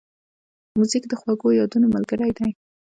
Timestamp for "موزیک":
0.77-1.03